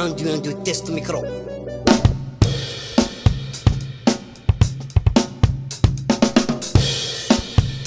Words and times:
Un, 0.00 0.10
du, 0.10 0.28
un, 0.28 0.38
deux, 0.38 0.54
test 0.62 0.90
micro. 0.90 1.24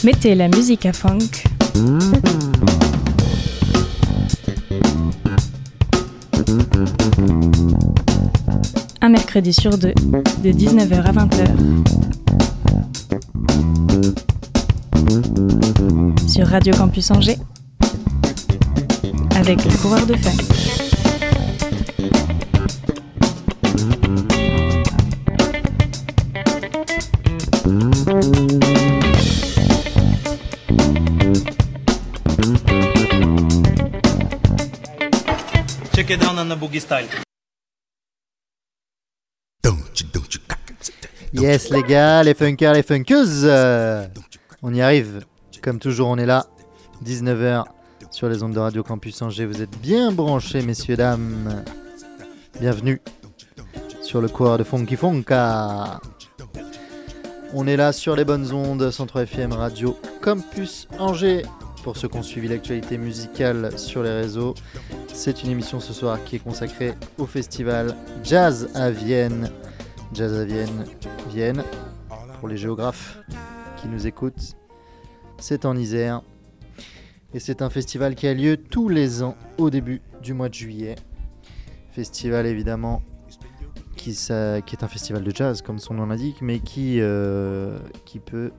Mettez 0.04 0.36
la 0.36 0.50
musique 0.50 0.86
à 0.86 0.92
funk. 0.92 1.20
Un 9.00 9.08
mercredi 9.08 9.54
sur 9.54 9.78
deux, 9.78 9.94
de 10.44 10.52
19h 10.52 11.04
à 11.04 11.14
20h. 11.14 11.48
Sur 16.28 16.48
Radio 16.48 16.74
Campus 16.74 17.10
Angers. 17.12 17.40
Avec 19.38 19.64
le 19.64 19.72
coureur 19.78 20.06
de 20.06 20.18
funk. 20.18 20.61
Yes 41.34 41.70
les 41.70 41.84
gars, 41.84 42.22
les 42.24 42.34
funkers, 42.34 42.74
les 42.74 42.84
funkeuses 42.84 43.44
euh, 43.46 44.06
On 44.62 44.74
y 44.74 44.82
arrive. 44.82 45.24
Comme 45.62 45.80
toujours, 45.80 46.10
on 46.10 46.18
est 46.18 46.26
là. 46.26 46.48
19h 47.06 47.64
sur 48.12 48.28
les 48.28 48.44
ondes 48.44 48.54
de 48.54 48.60
Radio 48.60 48.84
Campus 48.84 49.22
Angers. 49.22 49.46
Vous 49.46 49.62
êtes 49.62 49.80
bien 49.80 50.12
branchés, 50.12 50.62
messieurs, 50.62 50.98
dames. 50.98 51.64
Bienvenue 52.60 53.02
sur 54.02 54.20
le 54.20 54.28
coureur 54.28 54.58
de 54.58 54.66
Funky 54.66 54.98
Funka. 54.98 56.02
On 57.54 57.68
est 57.68 57.78
là 57.78 57.94
sur 57.94 58.18
les 58.18 58.26
bonnes 58.26 58.52
ondes, 58.52 58.92
Centre 58.92 59.22
FM 59.22 59.54
Radio 59.54 59.98
Campus 60.22 60.90
Angers. 61.00 61.44
Pour 61.84 61.96
ceux 61.96 62.10
qui 62.10 62.18
ont 62.18 62.24
suivi 62.24 62.50
l'actualité 62.50 62.98
musicale 62.98 63.80
sur 63.80 64.04
les 64.04 64.12
réseaux, 64.12 64.56
c'est 65.14 65.44
une 65.44 65.52
émission 65.52 65.80
ce 65.80 65.94
soir 65.94 66.24
qui 66.24 66.38
est 66.38 66.40
consacrée 66.40 66.94
au 67.18 67.26
festival 67.26 67.96
Jazz 68.24 68.70
à 68.74 68.92
Vienne. 68.92 69.50
Jazz 70.14 70.34
à 70.34 70.46
Vienne, 70.46 70.86
Vienne, 71.30 71.64
pour 72.40 72.48
les 72.48 72.58
géographes 72.58 73.20
qui 73.78 73.88
nous 73.88 74.08
écoutent, 74.08 74.56
c'est 75.38 75.66
en 75.66 75.76
Isère. 75.76 76.22
Et 77.34 77.40
c'est 77.40 77.62
un 77.62 77.70
festival 77.70 78.16
qui 78.16 78.28
a 78.28 78.34
lieu 78.34 78.58
tous 78.58 78.90
les 78.90 79.24
ans 79.24 79.36
au 79.58 79.70
début 79.70 80.02
du 80.22 80.34
mois 80.34 80.50
de 80.50 80.54
juillet. 80.54 80.96
Festival 81.92 82.46
évidemment 82.46 83.02
qui, 83.96 84.10
est 84.10 84.84
un 84.84 84.88
festival 84.88 85.24
de 85.24 85.32
jazz 85.34 85.62
comme 85.62 85.80
son 85.80 85.94
nom 85.94 86.08
l'indique, 86.08 86.42
mais 86.42 86.60
qui, 86.60 86.98
euh, 87.00 87.78
qui 88.06 88.20
peut 88.20 88.52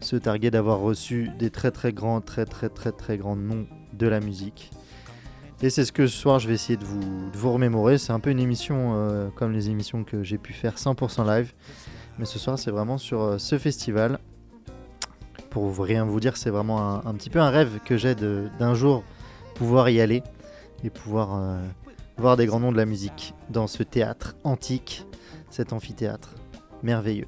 se 0.00 0.16
targuer 0.16 0.50
d'avoir 0.50 0.78
reçu 0.78 1.30
des 1.38 1.50
très 1.50 1.70
très 1.70 1.92
grands, 1.92 2.20
très 2.20 2.46
très 2.46 2.68
très 2.68 2.92
très 2.92 3.18
grands 3.18 3.36
noms 3.36 3.66
de 3.92 4.06
la 4.06 4.20
musique. 4.20 4.70
Et 5.62 5.68
c'est 5.68 5.84
ce 5.84 5.92
que 5.92 6.06
ce 6.06 6.16
soir 6.16 6.38
je 6.38 6.48
vais 6.48 6.54
essayer 6.54 6.78
de 6.78 6.84
vous, 6.84 7.52
remémorer. 7.52 7.98
C'est 7.98 8.12
un 8.12 8.20
peu 8.20 8.30
une 8.30 8.40
émission 8.40 8.94
euh, 8.94 9.28
comme 9.34 9.52
les 9.52 9.68
émissions 9.68 10.04
que 10.04 10.22
j'ai 10.22 10.38
pu 10.38 10.54
faire 10.54 10.76
100% 10.76 11.26
live. 11.26 11.52
Mais 12.18 12.24
ce 12.24 12.38
soir 12.38 12.58
c'est 12.58 12.70
vraiment 12.70 12.96
sur 12.96 13.20
euh, 13.20 13.38
ce 13.38 13.58
festival. 13.58 14.18
Pour 15.50 15.76
rien 15.76 16.04
vous 16.04 16.20
dire, 16.20 16.36
c'est 16.36 16.48
vraiment 16.48 17.04
un, 17.04 17.14
petit 17.14 17.28
peu 17.28 17.40
un 17.40 17.50
rêve 17.50 17.80
que 17.84 17.96
j'ai 17.96 18.14
d'un 18.14 18.74
jour 18.74 19.02
pouvoir 19.56 19.90
y 19.90 20.00
aller 20.00 20.22
et 20.84 20.90
pouvoir 20.90 21.34
euh, 21.34 21.60
voir 22.16 22.36
des 22.36 22.46
grands 22.46 22.60
noms 22.60 22.70
de 22.70 22.76
la 22.76 22.86
musique 22.86 23.34
dans 23.50 23.66
ce 23.66 23.82
théâtre 23.82 24.36
antique, 24.44 25.04
cet 25.50 25.72
amphithéâtre 25.72 26.36
merveilleux. 26.84 27.26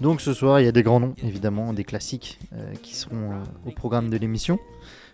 Donc 0.00 0.22
ce 0.22 0.32
soir, 0.32 0.60
il 0.60 0.64
y 0.64 0.68
a 0.68 0.72
des 0.72 0.82
grands 0.82 0.98
noms, 0.98 1.14
évidemment, 1.22 1.74
des 1.74 1.84
classiques 1.84 2.40
qui 2.82 2.96
seront 2.96 3.42
au 3.66 3.70
programme 3.70 4.08
de 4.08 4.16
l'émission. 4.16 4.58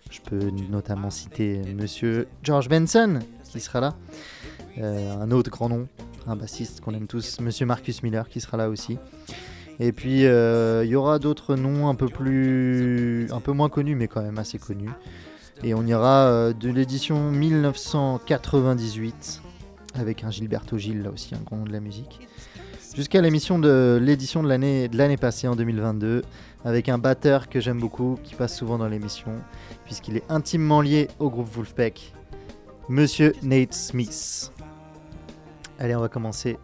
Je 0.09 0.19
peux 0.21 0.51
notamment 0.69 1.09
citer 1.09 1.61
Monsieur 1.75 2.27
George 2.43 2.69
Benson, 2.69 3.19
qui 3.51 3.59
sera 3.59 3.79
là. 3.79 3.95
Euh, 4.79 5.21
un 5.21 5.31
autre 5.31 5.49
grand 5.51 5.69
nom, 5.69 5.87
un 6.27 6.35
bassiste 6.35 6.81
qu'on 6.81 6.93
aime 6.93 7.07
tous, 7.07 7.39
Monsieur 7.41 7.65
Marcus 7.65 8.03
Miller, 8.03 8.29
qui 8.29 8.41
sera 8.41 8.57
là 8.57 8.69
aussi. 8.69 8.97
Et 9.79 9.91
puis, 9.91 10.25
euh, 10.25 10.83
il 10.83 10.89
y 10.89 10.95
aura 10.95 11.19
d'autres 11.19 11.55
noms 11.55 11.89
un 11.89 11.95
peu 11.95 12.07
plus... 12.07 13.27
un 13.31 13.39
peu 13.39 13.51
moins 13.51 13.69
connus, 13.69 13.95
mais 13.95 14.07
quand 14.07 14.21
même 14.21 14.37
assez 14.37 14.57
connus. 14.57 14.89
Et 15.63 15.73
on 15.73 15.85
ira 15.85 16.27
euh, 16.27 16.53
de 16.53 16.69
l'édition 16.69 17.31
1998, 17.31 19.41
avec 19.95 20.23
un 20.23 20.31
Gilberto 20.31 20.77
Gil, 20.77 21.03
là 21.03 21.11
aussi, 21.11 21.35
un 21.35 21.41
grand 21.45 21.57
nom 21.57 21.65
de 21.65 21.71
la 21.71 21.81
musique 21.81 22.27
jusqu'à 22.95 23.21
l'émission 23.21 23.59
de 23.59 23.99
l'édition 24.01 24.43
de 24.43 24.49
l'année 24.49 24.87
de 24.87 24.97
l'année 24.97 25.15
passée 25.15 25.47
en 25.47 25.55
2022 25.55 26.23
avec 26.65 26.89
un 26.89 26.97
batteur 26.97 27.47
que 27.47 27.59
j'aime 27.59 27.79
beaucoup 27.79 28.17
qui 28.23 28.35
passe 28.35 28.57
souvent 28.57 28.77
dans 28.77 28.87
l'émission 28.87 29.31
puisqu'il 29.89 30.17
est 30.17 30.23
intimement 30.29 30.81
lié 30.81 31.07
au 31.17 31.31
groupe 31.31 31.47
Wolfpack 31.51 32.13
monsieur 32.89 33.33
Nate 33.41 33.73
Smith. 33.73 34.51
Allez, 35.79 35.95
on 35.95 35.99
va 36.01 36.09
commencer 36.09 36.59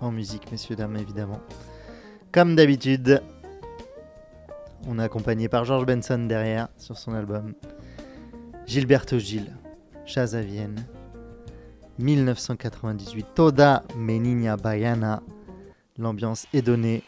en 0.00 0.10
musique 0.10 0.50
messieurs 0.50 0.76
dames 0.76 0.96
évidemment. 0.96 1.40
Comme 2.32 2.56
d'habitude, 2.56 3.22
on 4.88 4.98
est 4.98 5.02
accompagné 5.02 5.46
par 5.50 5.66
George 5.66 5.84
Benson 5.84 6.24
derrière 6.26 6.68
sur 6.78 6.96
son 6.96 7.12
album 7.12 7.52
Gilberto 8.66 9.18
Gil, 9.18 9.52
Jazz 10.06 10.34
à 10.34 10.40
Vienne 10.40 10.86
1998 11.98 13.26
Toda 13.34 13.82
Menina 13.94 14.56
Baiana 14.56 15.22
L'ambiance 15.98 16.46
est 16.54 16.62
donnée. 16.62 17.02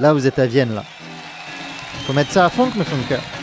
Là, 0.00 0.12
vous 0.12 0.26
êtes 0.26 0.40
à 0.40 0.48
Vienne, 0.48 0.74
là. 0.74 0.82
Faut 2.08 2.12
mettre 2.12 2.32
ça 2.32 2.46
à 2.46 2.50
fond, 2.50 2.66
mes 2.76 2.82
funkers. 2.82 3.20
Yeah! 3.20 3.35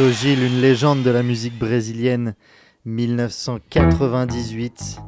Une 0.00 0.60
légende 0.60 1.02
de 1.02 1.10
la 1.10 1.24
musique 1.24 1.58
brésilienne, 1.58 2.36
1998, 2.84 5.00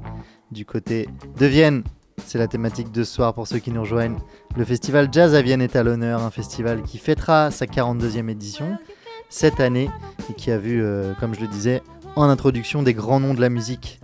du 0.50 0.66
côté 0.66 1.08
de 1.38 1.46
Vienne. 1.46 1.84
C'est 2.26 2.38
la 2.38 2.48
thématique 2.48 2.90
de 2.90 3.04
ce 3.04 3.14
soir 3.14 3.32
pour 3.32 3.46
ceux 3.46 3.60
qui 3.60 3.70
nous 3.70 3.82
rejoignent. 3.82 4.18
Le 4.56 4.64
festival 4.64 5.08
Jazz 5.12 5.36
à 5.36 5.42
Vienne 5.42 5.62
est 5.62 5.76
à 5.76 5.84
l'honneur, 5.84 6.24
un 6.24 6.32
festival 6.32 6.82
qui 6.82 6.98
fêtera 6.98 7.52
sa 7.52 7.66
42e 7.66 8.28
édition 8.28 8.78
cette 9.28 9.60
année 9.60 9.88
et 10.28 10.34
qui 10.34 10.50
a 10.50 10.58
vu, 10.58 10.82
euh, 10.82 11.14
comme 11.20 11.36
je 11.36 11.40
le 11.40 11.46
disais, 11.46 11.84
en 12.16 12.24
introduction 12.24 12.82
des 12.82 12.92
grands 12.92 13.20
noms 13.20 13.34
de 13.34 13.40
la 13.40 13.48
musique 13.48 14.00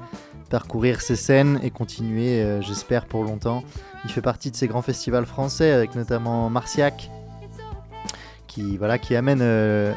parcourir 0.51 1.01
ces 1.01 1.17
scènes 1.17 1.59
et 1.65 1.73
continuer, 1.73 2.45
euh, 2.45 2.63
j'espère, 2.63 3.07
pour 3.07 3.25
longtemps. 3.25 3.65
Il 4.05 4.13
fait 4.13 4.23
partie 4.23 4.53
de 4.53 4.57
ces 4.57 4.69
grands 4.69 4.83
festivals 4.83 5.27
français 5.27 5.73
avec 5.73 5.97
notamment 5.97 6.49
Marciac 6.49 7.11
qui, 8.47 8.77
voilà, 8.77 8.99
qui 8.99 9.17
amène 9.17 9.41
euh, 9.43 9.93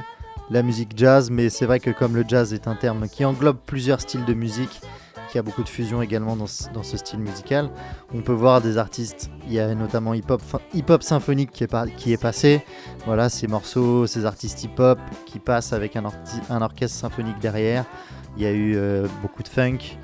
la 0.50 0.64
musique 0.64 0.92
jazz, 0.96 1.30
mais 1.30 1.50
c'est 1.50 1.66
vrai 1.66 1.80
que 1.80 1.92
comme 1.92 2.16
le 2.16 2.26
jazz 2.28 2.54
est 2.54 2.68
un 2.68 2.76
terme 2.76 3.08
qui 3.08 3.24
englobe 3.26 3.58
plusieurs 3.66 4.02
styles 4.02 4.26
de 4.26 4.34
musique, 4.34 4.82
qui 5.30 5.38
a 5.38 5.44
beaucoup 5.44 5.64
de 5.64 5.70
fusion 5.70 6.02
également 6.02 6.36
dans 6.36 6.48
ce, 6.48 6.98
style 6.98 7.20
musical, 7.20 7.70
on 8.16 8.22
peut 8.22 8.34
voir 8.34 8.62
des 8.62 8.80
artistes, 8.80 9.30
il 9.46 9.54
y 9.54 9.60
a 9.60 9.76
notamment 9.76 10.16
hip-hop 10.16 10.42
hip 10.74 10.90
-hop 10.90 11.02
symphonique 11.02 11.52
qui 11.52 11.64
est, 11.64 12.22
passé, 12.22 12.66
voilà, 13.06 13.30
ces 13.30 13.48
morceaux, 13.48 14.08
ces 14.08 14.26
artistes 14.26 14.64
hip-hop 14.64 15.00
qui 15.28 15.38
passent 15.38 15.72
avec 15.72 15.96
un, 15.96 16.06
orchestre 16.62 16.98
symphonique 16.98 17.38
derrière, 17.40 17.86
il 18.38 18.44
y 18.44 18.48
a 18.48 18.52
eu 18.52 18.76
euh, 18.76 19.08
beaucoup 19.22 19.44
de 19.44 19.48
funk, 19.48 19.98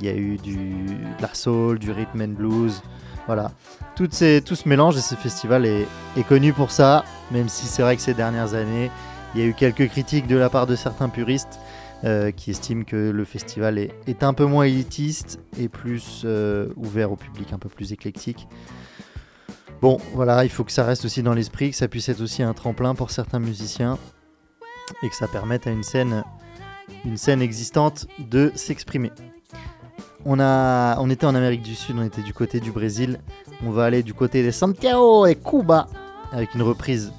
il 0.00 0.06
y 0.06 0.08
a 0.08 0.14
eu 0.14 0.36
du, 0.36 0.56
de 0.56 1.22
la 1.22 1.32
soul, 1.32 1.78
du 1.78 1.92
rhythm 1.92 2.20
and 2.20 2.34
blues, 2.36 2.82
voilà. 3.26 3.52
Toutes 3.94 4.14
ces, 4.14 4.42
tout 4.42 4.56
ce 4.56 4.68
mélange 4.68 4.96
et 4.96 5.00
ce 5.00 5.14
festival 5.14 5.64
est, 5.64 5.86
est 6.16 6.24
connu 6.24 6.52
pour 6.52 6.72
ça, 6.72 7.04
même 7.30 7.48
si 7.48 7.66
c'est 7.66 7.82
vrai 7.82 7.94
que 7.94 8.02
ces 8.02 8.14
dernières 8.14 8.54
années, 8.54 8.90
il 9.34 9.40
y 9.40 9.44
a 9.44 9.46
eu 9.46 9.54
quelques 9.54 9.88
critiques 9.88 10.26
de 10.26 10.36
la 10.36 10.50
part 10.50 10.66
de 10.66 10.76
certains 10.76 11.08
puristes 11.08 11.58
euh, 12.04 12.32
qui 12.32 12.50
estiment 12.50 12.82
que 12.82 13.10
le 13.10 13.24
festival 13.24 13.78
est, 13.78 14.22
un 14.24 14.34
peu 14.34 14.44
moins 14.44 14.64
élitiste 14.64 15.38
et 15.56 15.68
plus 15.68 16.22
euh, 16.24 16.68
ouvert 16.76 17.12
au 17.12 17.16
public, 17.16 17.52
un 17.52 17.58
peu 17.58 17.68
plus 17.68 17.92
éclectique. 17.92 18.48
Bon, 19.80 19.98
voilà, 20.12 20.44
il 20.44 20.50
faut 20.50 20.64
que 20.64 20.72
ça 20.72 20.84
reste 20.84 21.04
aussi 21.04 21.22
dans 21.22 21.32
l'esprit, 21.32 21.70
que 21.70 21.76
ça 21.76 21.86
puisse 21.86 22.08
être 22.08 22.20
aussi 22.20 22.42
un 22.42 22.54
tremplin 22.54 22.96
pour 22.96 23.12
certains 23.12 23.38
musiciens 23.38 23.98
et 25.04 25.08
que 25.08 25.14
ça 25.14 25.28
permette 25.28 25.68
à 25.68 25.70
une 25.70 25.84
scène, 25.84 26.22
existante 27.40 28.08
de 28.18 28.50
s'exprimer. 28.56 29.12
On, 30.24 30.40
on 30.40 31.10
était 31.10 31.26
en 31.26 31.36
Amérique 31.36 31.62
du 31.62 31.76
Sud, 31.76 31.96
on 31.98 32.04
était 32.04 32.22
du 32.22 32.34
côté 32.34 32.58
du 32.58 32.72
Brésil. 32.72 33.20
On 33.64 33.70
va 33.70 33.84
aller 33.84 34.02
du 34.02 34.12
côté 34.12 34.44
de 34.44 34.50
Santiago 34.50 35.26
et 35.26 35.36
Cuba 35.36 35.86
avec 36.32 36.54
une 36.56 36.62
reprise 36.62 37.12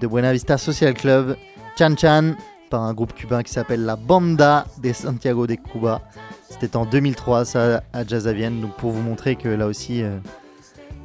de 0.00 0.06
Buena 0.06 0.32
Vista 0.32 0.58
Social 0.58 0.94
Club, 0.94 1.36
Chan 1.78 1.94
Chan, 1.96 2.34
par 2.70 2.82
un 2.82 2.94
groupe 2.94 3.12
cubain 3.14 3.42
qui 3.42 3.52
s'appelle 3.52 3.84
la 3.84 3.96
Banda 3.96 4.66
de 4.82 4.92
Santiago 4.92 5.46
de 5.46 5.54
Cuba. 5.54 6.00
C'était 6.48 6.76
en 6.76 6.86
2003, 6.86 7.44
ça, 7.44 7.82
à 7.92 8.06
Jazz 8.06 8.26
à 8.26 8.32
Vienne. 8.32 8.60
Donc 8.60 8.76
pour 8.76 8.92
vous 8.92 9.02
montrer 9.02 9.36
que 9.36 9.48
là 9.48 9.66
aussi, 9.66 10.02
euh, 10.02 10.18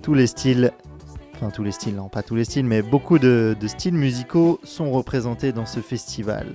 tous 0.02 0.14
les 0.14 0.28
styles, 0.28 0.72
enfin 1.36 1.50
tous 1.50 1.64
les 1.64 1.72
styles, 1.72 1.96
non 1.96 2.10
pas 2.10 2.24
tous 2.24 2.36
les 2.36 2.46
styles, 2.46 2.66
mais 2.66 2.82
beaucoup 2.82 3.20
de, 3.20 3.56
styles 3.66 3.96
musicaux 3.96 4.60
sont 4.64 4.92
représentés 4.92 5.52
dans 5.52 5.66
ce 5.66 5.80
festival. 5.80 6.48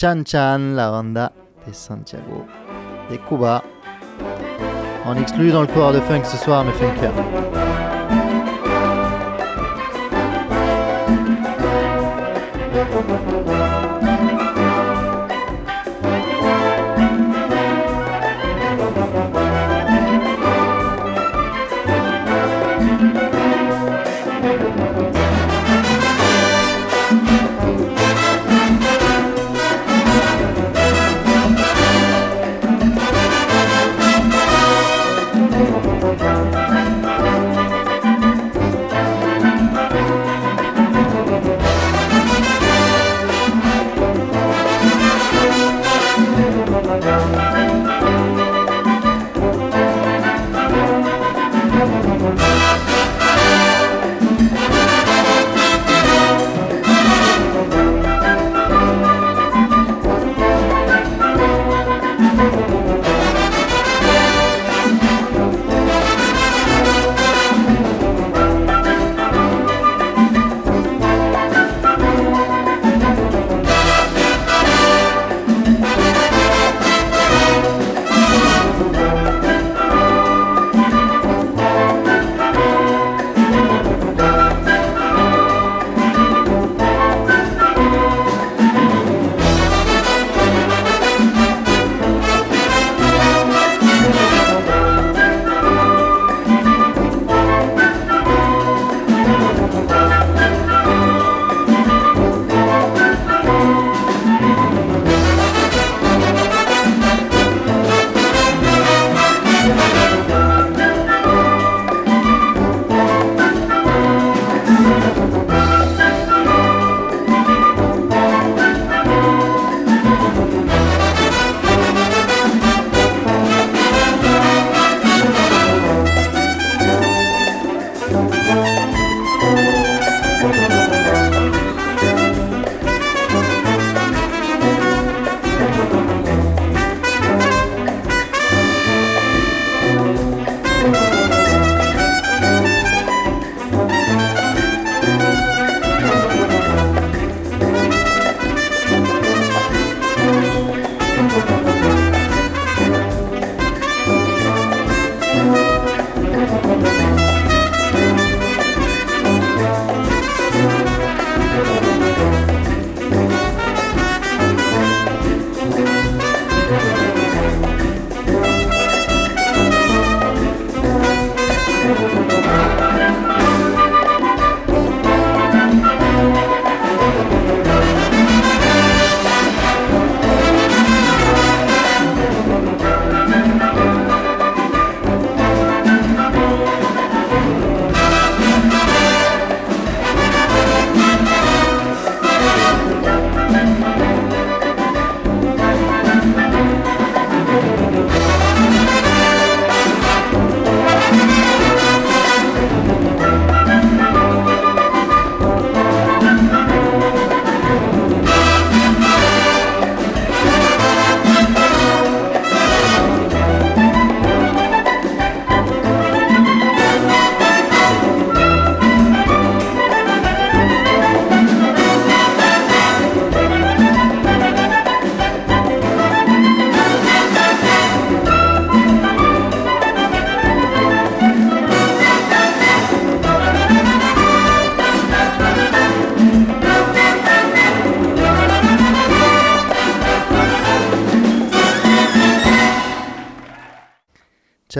Chan 0.00 0.22
Chan, 0.26 0.72
la 0.74 0.90
Banda 0.90 1.32
de 1.66 1.72
Santiago 1.72 2.44
de 3.10 3.16
Cuba. 3.28 3.62
En 5.04 5.16
exclu 5.16 5.50
dans 5.50 5.60
le 5.60 5.66
corps 5.66 5.92
de 5.92 6.00
funk 6.00 6.24
ce 6.24 6.38
soir, 6.38 6.64
mes 6.64 6.72
funkers. 6.72 7.63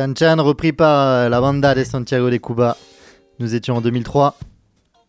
Chan 0.05 0.13
Chan, 0.19 0.45
repris 0.45 0.75
par 0.75 1.09
euh, 1.09 1.29
la 1.31 1.41
banda 1.41 1.75
de 1.75 1.83
Santiago 1.83 2.29
de 2.29 2.37
Cuba. 2.37 2.77
Nous 3.39 3.55
étions 3.55 3.77
en 3.77 3.81
2003 3.81 4.37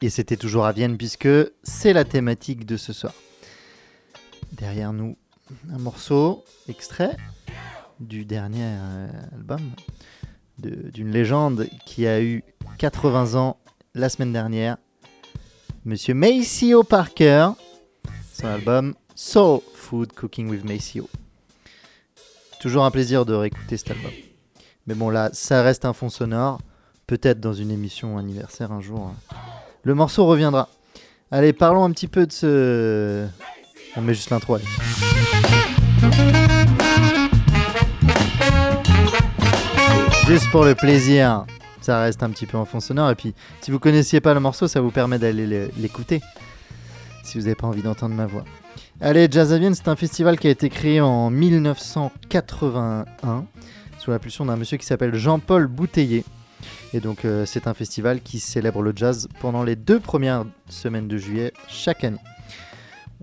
et 0.02 0.10
c'était 0.10 0.38
toujours 0.38 0.66
à 0.66 0.72
Vienne 0.72 0.96
puisque 0.96 1.28
c'est 1.64 1.92
la 1.92 2.06
thématique 2.06 2.66
de 2.66 2.78
ce 2.78 2.94
soir. 2.94 3.12
Derrière 4.54 4.94
nous, 4.94 5.18
un 5.70 5.80
morceau 5.80 6.46
extrait 6.70 7.18
du 8.00 8.24
dernier 8.24 8.64
euh, 8.64 9.08
album 9.34 9.60
d'une 10.60 11.12
légende 11.12 11.68
qui 11.86 12.08
a 12.08 12.22
eu 12.22 12.46
80 12.78 13.36
ans 13.36 13.58
la 13.96 14.08
semaine 14.08 14.32
dernière. 14.32 14.78
Monsieur 15.84 16.14
Maceo 16.14 16.84
Parker, 16.84 17.50
son 18.34 18.48
album 18.48 18.96
Soul 19.14 19.60
Food 19.74 20.14
Cooking 20.14 20.48
with 20.48 20.64
Maceo. 20.64 21.10
Toujours 22.62 22.86
un 22.86 22.92
plaisir 22.92 23.26
de 23.26 23.34
réécouter 23.34 23.76
cet 23.76 23.92
album. 23.92 24.12
Mais 24.88 24.94
bon, 24.96 25.10
là, 25.10 25.30
ça 25.34 25.62
reste 25.64 25.86
un 25.86 25.94
fond 25.94 26.10
sonore. 26.10 26.60
Peut-être 27.08 27.40
dans 27.40 27.54
une 27.54 27.72
émission 27.72 28.18
anniversaire 28.18 28.72
un 28.72 28.82
jour. 28.82 29.12
Le 29.84 29.94
morceau 29.96 30.26
reviendra. 30.26 30.70
Allez, 31.32 31.54
parlons 31.54 31.84
un 31.84 31.92
petit 31.92 32.08
peu 32.08 32.26
de 32.26 32.32
ce. 32.32 33.28
On 33.96 34.02
met 34.02 34.14
juste 34.14 34.30
l'intro. 34.32 34.56
allez. 34.56 34.66
Juste 40.28 40.50
pour 40.50 40.66
le 40.66 40.74
plaisir, 40.76 41.46
ça 41.82 42.00
reste 42.02 42.24
un 42.24 42.30
petit 42.32 42.46
peu 42.48 42.58
en 42.58 42.66
fond 42.66 42.80
sonore. 42.80 43.12
Et 43.12 43.16
puis, 43.16 43.34
si 43.62 43.70
vous 43.72 43.80
connaissiez 43.80 44.20
pas 44.22 44.34
le 44.34 44.40
morceau, 44.40 44.68
ça 44.68 44.82
vous 44.82 44.90
permet 44.92 45.20
d'aller 45.20 45.46
le- 45.46 45.70
l'écouter. 45.78 46.22
Si 47.24 47.38
vous 47.38 47.44
n'avez 47.44 47.56
pas 47.56 47.68
envie 47.68 47.84
d'entendre 47.84 48.16
ma 48.16 48.26
voix. 48.26 48.44
Allez, 49.02 49.28
Jazz 49.30 49.56
c'est 49.74 49.88
un 49.88 49.96
festival 49.96 50.40
qui 50.40 50.48
a 50.48 50.50
été 50.50 50.70
créé 50.70 51.00
en 51.02 51.30
1981 51.30 53.46
sous 54.06 54.12
l'impulsion 54.12 54.46
d'un 54.46 54.56
monsieur 54.56 54.78
qui 54.78 54.86
s'appelle 54.86 55.16
Jean-Paul 55.16 55.66
Bouteiller. 55.66 56.24
Et 56.94 57.00
donc, 57.00 57.26
euh, 57.26 57.44
c'est 57.48 57.66
un 57.66 57.74
festival 57.74 58.22
qui 58.22 58.40
célèbre 58.40 58.84
le 58.84 58.94
jazz 58.96 59.28
pendant 59.40 59.64
les 59.64 59.76
deux 59.76 60.00
premières 60.00 60.46
semaines 60.70 61.08
de 61.08 61.18
juillet 61.18 61.54
chaque 61.68 62.04
année. 62.04 62.20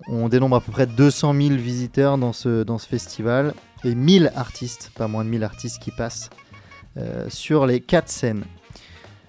On 0.08 0.28
dénombre 0.28 0.56
à 0.56 0.60
peu 0.60 0.72
près 0.72 0.88
200 0.88 1.34
000 1.34 1.54
visiteurs 1.54 2.18
dans 2.18 2.32
ce, 2.32 2.64
dans 2.64 2.78
ce 2.78 2.88
festival 2.88 3.54
et 3.84 3.94
1000 3.94 4.32
artistes, 4.34 4.90
pas 4.96 5.06
moins 5.06 5.24
de 5.24 5.28
1000 5.28 5.44
artistes 5.44 5.80
qui 5.80 5.92
passent 5.92 6.30
euh, 6.96 7.26
sur 7.28 7.64
les 7.64 7.78
quatre 7.78 8.08
scènes. 8.08 8.42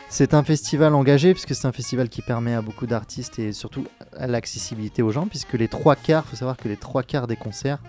C'est 0.10 0.34
un 0.34 0.44
festival 0.44 0.96
engagé 0.96 1.34
puisque 1.34 1.54
c'est 1.54 1.68
un 1.68 1.72
festival 1.72 2.10
qui 2.10 2.24
permet 2.24 2.56
à 2.56 2.64
beaucoup 2.64 2.88
d'artistes 2.88 3.38
et 3.38 3.52
surtout 3.52 3.86
à 4.18 4.26
l'accessibilité 4.26 5.04
aux 5.04 5.12
gens 5.12 5.28
puisque 5.28 5.54
les 5.54 5.68
trois 5.68 5.96
quarts, 5.96 6.24
il 6.26 6.30
faut 6.32 6.36
savoir 6.36 6.58
que 6.58 6.68
les 6.68 6.78
trois 6.78 7.04
quarts 7.04 7.28
des 7.28 7.36
concerts 7.36 7.80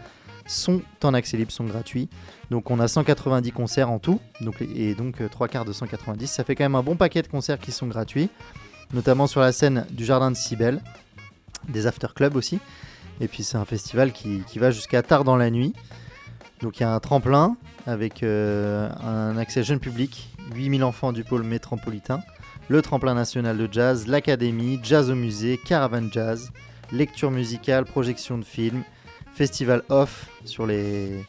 sont 0.46 0.82
en 1.02 1.14
accès 1.14 1.38
libre, 1.38 1.50
sont 1.50 1.64
gratuits. 1.64 2.10
Donc 2.50 2.70
on 2.70 2.78
a 2.78 2.88
190 2.88 3.52
concerts 3.52 3.90
en 3.90 3.98
tout, 3.98 4.20
et 4.74 4.94
donc 4.94 5.20
euh, 5.20 5.28
trois 5.28 5.48
quarts 5.48 5.64
de 5.64 5.72
190. 5.72 6.26
Ça 6.26 6.44
fait 6.44 6.54
quand 6.54 6.64
même 6.64 6.74
un 6.74 6.82
bon 6.82 6.96
paquet 6.96 7.22
de 7.22 7.28
concerts 7.28 7.58
qui 7.58 7.72
sont 7.72 7.86
gratuits, 7.86 8.28
notamment 8.92 9.26
sur 9.26 9.40
la 9.40 9.52
scène 9.52 9.86
du 9.90 10.04
Jardin 10.04 10.30
de 10.30 10.36
Cybèle, 10.36 10.80
des 11.68 11.86
after 11.86 12.08
clubs 12.14 12.36
aussi. 12.36 12.58
Et 13.20 13.28
puis 13.28 13.42
c'est 13.42 13.56
un 13.56 13.64
festival 13.64 14.12
qui, 14.12 14.42
qui 14.46 14.58
va 14.58 14.70
jusqu'à 14.70 15.02
tard 15.02 15.24
dans 15.24 15.36
la 15.36 15.50
nuit. 15.50 15.72
Donc 16.60 16.78
il 16.78 16.82
y 16.82 16.86
a 16.86 16.92
un 16.92 17.00
tremplin 17.00 17.56
avec 17.86 18.22
euh, 18.22 18.90
un 19.02 19.36
accès 19.36 19.62
jeune 19.62 19.80
public, 19.80 20.30
8000 20.54 20.84
enfants 20.84 21.12
du 21.12 21.24
pôle 21.24 21.42
métropolitain, 21.42 22.20
le 22.68 22.82
tremplin 22.82 23.14
national 23.14 23.58
de 23.58 23.68
jazz, 23.70 24.06
l'académie, 24.06 24.80
jazz 24.82 25.10
au 25.10 25.14
musée, 25.14 25.58
caravane 25.58 26.08
jazz, 26.12 26.50
lecture 26.92 27.30
musicale, 27.30 27.84
projection 27.84 28.38
de 28.38 28.44
films, 28.44 28.82
festival 29.34 29.82
off 29.88 30.28
sur 30.44 30.66
les, 30.66 31.24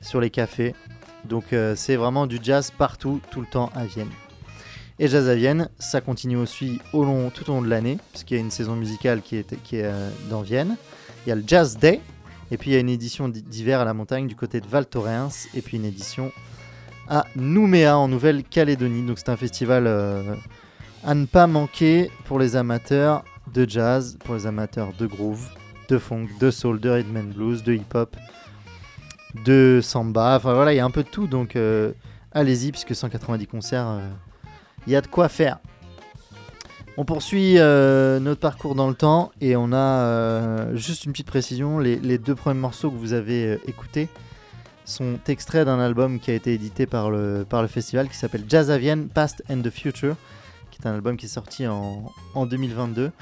sur 0.00 0.20
les 0.20 0.30
cafés. 0.30 0.74
Donc 1.24 1.52
euh, 1.52 1.74
c'est 1.76 1.96
vraiment 1.96 2.26
du 2.26 2.38
jazz 2.42 2.70
partout, 2.70 3.20
tout 3.30 3.40
le 3.40 3.46
temps 3.46 3.70
à 3.74 3.84
Vienne. 3.84 4.10
Et 5.00 5.06
Jazz 5.06 5.28
à 5.28 5.36
Vienne, 5.36 5.68
ça 5.78 6.00
continue 6.00 6.36
aussi 6.36 6.80
au 6.92 7.04
long, 7.04 7.30
tout 7.30 7.48
au 7.48 7.54
long 7.54 7.62
de 7.62 7.68
l'année, 7.68 7.98
puisqu'il 8.10 8.34
y 8.34 8.36
a 8.38 8.40
une 8.40 8.50
saison 8.50 8.74
musicale 8.74 9.22
qui 9.22 9.36
est, 9.36 9.62
qui 9.62 9.76
est 9.76 9.84
euh, 9.84 10.10
dans 10.28 10.42
Vienne. 10.42 10.76
Il 11.24 11.28
y 11.28 11.32
a 11.32 11.36
le 11.36 11.44
Jazz 11.46 11.78
Day, 11.78 12.00
et 12.50 12.56
puis 12.56 12.70
il 12.70 12.74
y 12.74 12.76
a 12.76 12.80
une 12.80 12.88
édition 12.88 13.28
d'hiver 13.28 13.80
à 13.80 13.84
la 13.84 13.94
montagne 13.94 14.26
du 14.26 14.34
côté 14.34 14.60
de 14.60 14.66
Val 14.66 14.86
Thorens, 14.86 15.46
et 15.54 15.62
puis 15.62 15.76
une 15.76 15.84
édition 15.84 16.32
à 17.08 17.26
Nouméa 17.36 17.96
en 17.96 18.08
Nouvelle-Calédonie. 18.08 19.06
Donc 19.06 19.18
c'est 19.18 19.28
un 19.28 19.36
festival 19.36 19.86
euh, 19.86 20.34
à 21.04 21.14
ne 21.14 21.26
pas 21.26 21.46
manquer 21.46 22.10
pour 22.24 22.40
les 22.40 22.56
amateurs 22.56 23.24
de 23.54 23.68
jazz, 23.68 24.18
pour 24.24 24.34
les 24.34 24.46
amateurs 24.46 24.92
de 24.98 25.06
groove, 25.06 25.48
de 25.88 25.98
funk, 25.98 26.26
de 26.40 26.50
soul, 26.50 26.80
de 26.80 26.90
rhythm 26.90 27.16
and 27.16 27.34
blues, 27.36 27.62
de 27.62 27.72
hip-hop, 27.72 28.16
de 29.34 29.80
samba. 29.82 30.36
Enfin 30.36 30.54
voilà, 30.54 30.72
il 30.72 30.76
y 30.76 30.80
a 30.80 30.84
un 30.84 30.90
peu 30.90 31.02
de 31.02 31.08
tout. 31.08 31.26
Donc 31.26 31.56
euh, 31.56 31.92
allez-y, 32.32 32.72
puisque 32.72 32.94
190 32.94 33.46
concerts, 33.46 33.88
euh, 33.88 34.08
il 34.86 34.92
y 34.92 34.96
a 34.96 35.00
de 35.00 35.06
quoi 35.06 35.28
faire. 35.28 35.58
On 37.00 37.04
poursuit 37.04 37.58
euh, 37.58 38.18
notre 38.18 38.40
parcours 38.40 38.74
dans 38.74 38.88
le 38.88 38.94
temps 38.94 39.30
et 39.40 39.54
on 39.54 39.70
a 39.70 39.76
euh, 39.76 40.74
juste 40.74 41.04
une 41.04 41.12
petite 41.12 41.28
précision. 41.28 41.78
Les, 41.78 42.18
deux 42.18 42.34
premiers 42.34 42.58
morceaux 42.58 42.90
que 42.90 42.96
vous 42.96 43.12
avez 43.12 43.46
euh, 43.46 43.60
écoutés 43.68 44.08
sont 44.84 45.16
extraits 45.28 45.64
d'un 45.64 45.78
album 45.78 46.18
qui 46.18 46.32
a 46.32 46.34
été 46.34 46.52
édité 46.54 46.86
par 46.86 47.08
le, 47.08 47.46
par 47.48 47.62
le 47.62 47.68
festival 47.68 48.08
qui 48.08 48.16
s'appelle 48.16 48.42
Jazz 48.48 48.72
à 48.72 48.78
Vienne, 48.78 49.06
Past 49.06 49.44
and 49.48 49.60
the 49.60 49.70
Future, 49.70 50.16
qui 50.72 50.82
est 50.82 50.88
un 50.88 50.94
album 50.94 51.16
qui 51.16 51.26
est 51.26 51.28
sorti 51.28 51.68
en, 51.68 52.10
en 52.34 52.46
2022 52.46 53.12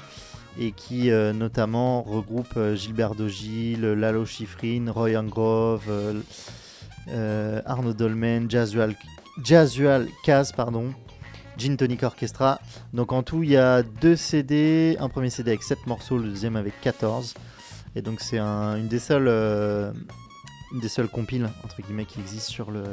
et 0.59 0.71
qui 0.71 1.11
euh, 1.11 1.33
notamment 1.33 2.01
regroupe 2.01 2.55
euh, 2.57 2.75
Gilbert 2.75 3.15
Dogil, 3.15 3.81
Lalo 3.81 4.25
Schifrin, 4.25 4.91
Roy 4.91 5.15
Angrove, 5.17 5.83
euh, 5.89 6.19
euh, 7.09 7.61
Arnaud 7.65 7.93
Dolmen, 7.93 8.49
Jazzual, 8.49 8.95
Jazzual 9.43 10.07
Kaz, 10.23 10.51
pardon, 10.51 10.93
Gin 11.57 11.77
Tonic 11.77 12.03
Orchestra. 12.03 12.59
Donc 12.93 13.11
en 13.13 13.23
tout, 13.23 13.43
il 13.43 13.49
y 13.51 13.57
a 13.57 13.83
deux 13.83 14.15
CD, 14.15 14.97
un 14.99 15.09
premier 15.09 15.29
CD 15.29 15.51
avec 15.51 15.63
7 15.63 15.85
morceaux, 15.87 16.17
le 16.17 16.29
deuxième 16.29 16.55
avec 16.55 16.79
14. 16.81 17.33
Et 17.95 18.01
donc 18.01 18.19
c'est 18.21 18.37
un- 18.39 18.75
une 18.77 18.87
des 18.87 18.99
seules 18.99 19.27
euh, 19.27 19.91
compiles 21.11 21.49
entre 21.63 21.81
guillemets 21.81 22.05
qui 22.05 22.19
existent 22.19 22.51
sur 22.51 22.71
le 22.71 22.83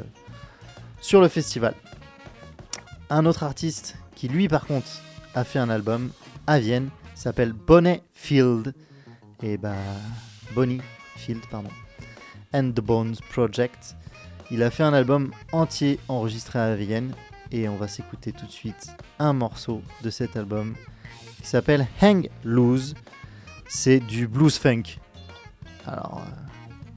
sur 1.01 1.21
le 1.21 1.27
festival. 1.27 1.73
Un 3.09 3.25
autre 3.27 3.43
artiste 3.43 3.97
qui 4.15 4.27
lui 4.27 4.47
par 4.47 4.65
contre 4.65 4.87
a 5.35 5.43
fait 5.43 5.59
un 5.59 5.69
album 5.69 6.09
à 6.47 6.57
Vienne 6.59 6.89
s'appelle 7.25 7.53
Bonnet 7.53 8.03
Field 8.13 8.75
et 9.41 9.57
bah 9.57 9.73
Bonnie 10.53 10.79
Field 11.15 11.41
pardon 11.49 11.71
and 12.53 12.69
the 12.69 12.81
Bones 12.81 13.15
Project. 13.31 13.95
Il 14.51 14.61
a 14.61 14.69
fait 14.69 14.83
un 14.83 14.93
album 14.93 15.31
entier 15.51 15.99
enregistré 16.07 16.59
à 16.59 16.75
Vienne 16.75 17.15
et 17.51 17.67
on 17.67 17.77
va 17.77 17.87
s'écouter 17.87 18.31
tout 18.31 18.45
de 18.45 18.51
suite 18.51 18.91
un 19.17 19.33
morceau 19.33 19.81
de 20.03 20.11
cet 20.11 20.37
album 20.37 20.75
qui 21.41 21.47
s'appelle 21.47 21.87
Hang 21.99 22.29
Loose. 22.43 22.93
C'est 23.67 24.01
du 24.01 24.27
blues 24.27 24.59
funk. 24.59 24.83
Alors, 25.87 26.21
euh, 26.23 26.29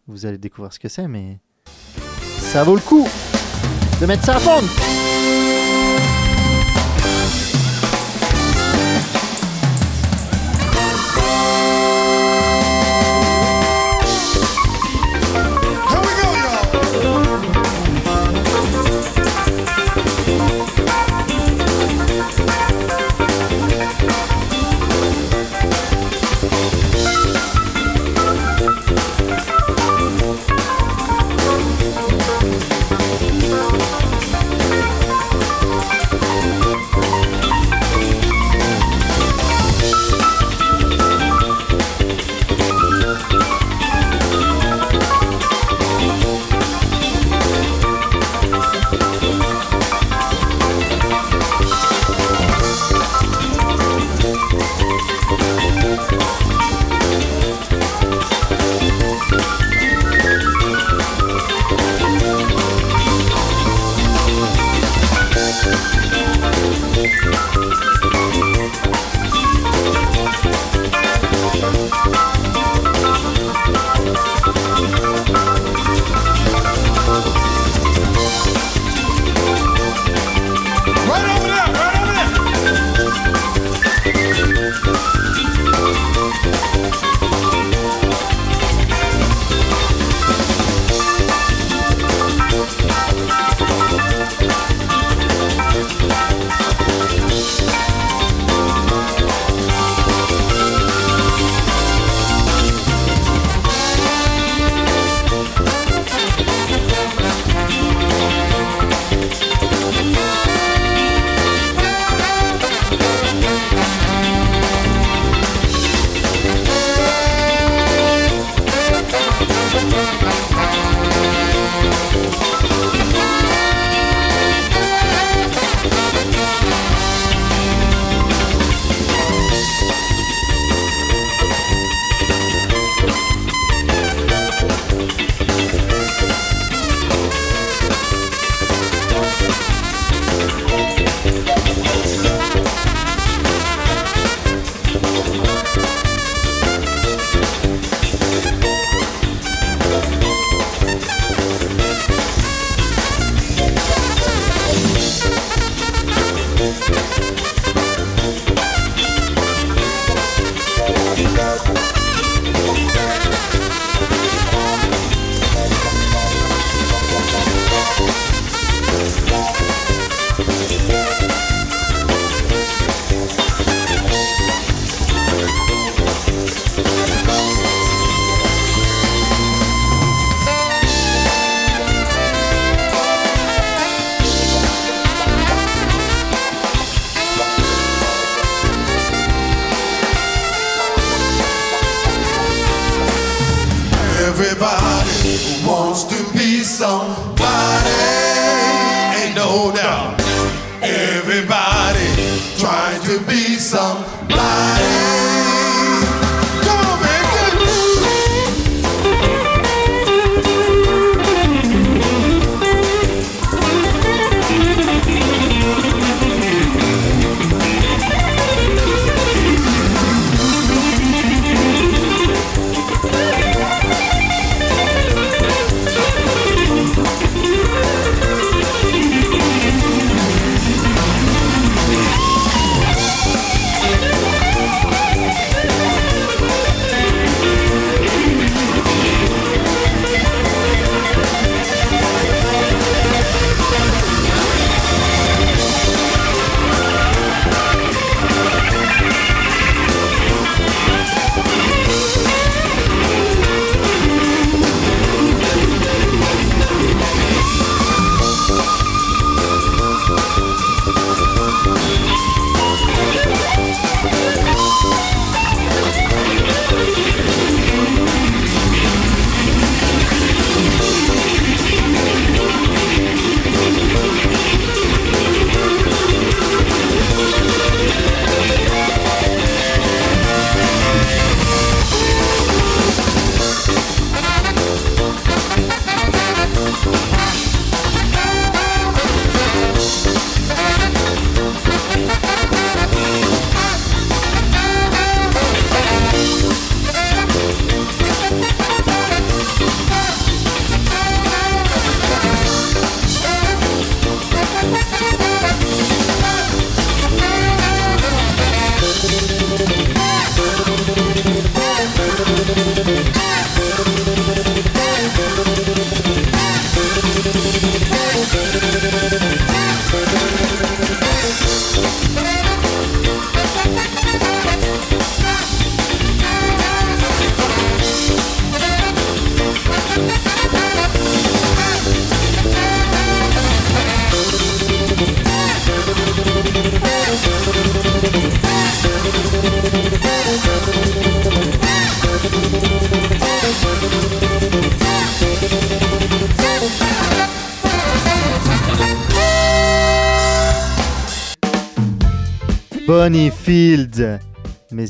vous 0.08 0.26
allez 0.26 0.36
découvrir 0.36 0.74
ce 0.74 0.78
que 0.78 0.90
c'est, 0.90 1.08
mais 1.08 1.38
ça 2.40 2.64
vaut 2.64 2.74
le 2.74 2.82
coup 2.82 3.08
de 3.98 4.04
mettre 4.04 4.26
ça 4.26 4.36
à 4.36 4.40
fond. 4.40 5.47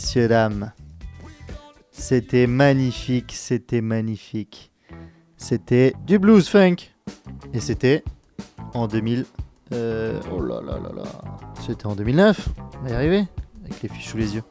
Messieurs, 0.08 0.28
dames. 0.28 0.72
C'était 1.90 2.46
magnifique, 2.46 3.30
c'était 3.34 3.82
magnifique. 3.82 4.72
C'était 5.36 5.92
du 6.06 6.18
blues 6.18 6.48
funk. 6.48 6.76
Et 7.52 7.60
c'était 7.60 8.02
en 8.72 8.86
2000. 8.86 9.26
euh, 9.74 10.18
oh 10.32 10.40
là 10.40 10.62
là 10.62 10.78
là 10.78 10.92
là. 10.96 11.02
C'était 11.60 11.84
en 11.84 11.94
2009. 11.94 12.48
On 12.80 12.84
va 12.84 12.90
y 12.90 12.94
arriver. 12.94 13.24
Avec 13.66 13.82
les 13.82 13.90
fiches 13.90 14.08
sous 14.08 14.16
les 14.16 14.34
yeux. 14.36 14.42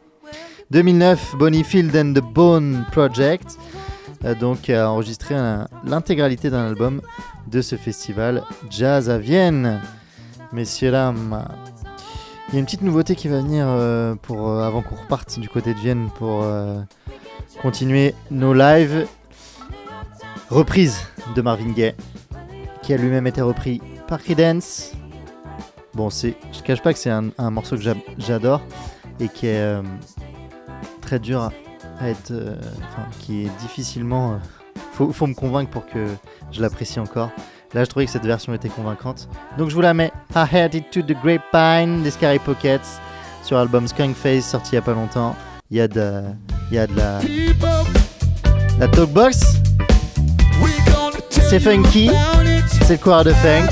2009, 0.69 1.37
Bonnyfield 1.39 1.95
and 1.95 2.13
the 2.13 2.23
Bone 2.23 2.85
Project. 2.91 3.57
euh, 4.25 4.35
donc 4.35 4.69
a 4.69 4.91
enregistré 4.91 5.33
l'intégralité 5.85 6.51
d'un 6.51 6.67
album 6.67 7.01
de 7.47 7.63
ce 7.63 7.77
festival 7.77 8.43
Jazz 8.69 9.09
à 9.09 9.17
Vienne. 9.17 9.81
Messieurs, 10.53 10.91
dames. 10.91 11.43
Il 12.49 12.53
y 12.53 12.57
a 12.57 12.59
une 12.59 12.65
petite 12.65 12.81
nouveauté 12.81 13.15
qui 13.15 13.27
va 13.27 13.41
venir 13.41 13.65
euh, 13.67 14.15
pour, 14.15 14.49
euh, 14.49 14.65
avant 14.65 14.81
qu'on 14.81 14.95
reparte 14.95 15.37
du 15.39 15.49
côté 15.49 15.73
de 15.73 15.79
Vienne 15.79 16.09
pour 16.15 16.43
euh, 16.43 16.79
continuer 17.61 18.15
nos 18.31 18.53
lives. 18.53 19.05
Reprise 20.49 20.97
de 21.35 21.41
Marvin 21.41 21.71
Gaye, 21.71 21.93
qui 22.81 22.93
a 22.93 22.97
lui-même 22.97 23.27
été 23.27 23.41
repris 23.41 23.81
par 24.07 24.23
Creedence. 24.23 24.93
Bon, 25.93 26.09
c'est, 26.09 26.35
je 26.53 26.59
ne 26.59 26.63
cache 26.63 26.81
pas 26.81 26.93
que 26.93 26.99
c'est 26.99 27.09
un, 27.09 27.31
morceau 27.51 27.75
que 27.75 27.81
j'a- 27.81 27.95
j'adore 28.17 28.61
et 29.19 29.27
qui 29.27 29.47
est 29.47 29.75
très 31.01 31.19
dur 31.19 31.41
à, 31.99 32.09
être, 32.09 32.31
enfin, 32.31 33.07
qui 33.19 33.45
est 33.45 33.51
difficilement. 33.59 34.39
faut, 34.93 35.11
faut 35.11 35.27
me 35.27 35.33
convaincre 35.33 35.69
pour 35.71 35.85
que 35.85 36.07
je 36.51 36.61
l'apprécie 36.61 36.99
encore. 37.01 37.31
Là, 37.73 37.83
je 37.83 37.89
trouvais 37.89 38.05
que 38.05 38.11
cette 38.11 38.25
version 38.25 38.53
était 38.53 38.69
convaincante. 38.69 39.27
Donc, 39.57 39.69
je 39.69 39.75
vous 39.75 39.81
la 39.81 39.93
mets. 39.93 40.11
I 40.35 40.45
Heard 40.51 40.73
It 40.73 40.89
to 40.91 41.01
the 41.01 41.13
Grapevine 41.23 42.01
des 42.03 42.11
Scary 42.11 42.39
Pockets 42.39 42.99
sur 43.43 43.57
l'album 43.57 43.87
Skunk 43.87 44.15
Face 44.15 44.45
sorti 44.45 44.71
il 44.71 44.75
y 44.75 44.77
a 44.77 44.81
pas 44.81 44.93
longtemps. 44.93 45.35
Il 45.69 45.77
y 45.77 45.81
a 45.81 45.87
de, 45.87 46.21
il 46.71 46.75
y 46.75 46.79
a 46.79 46.87
de 46.87 46.95
la, 46.95 47.19
la 48.79 48.87
talkbox. 48.87 49.39
C'est 51.29 51.59
funky. 51.59 52.09
C'est 52.83 52.93
le 52.93 53.03
choir 53.03 53.23
de 53.23 53.31
funk. 53.31 53.67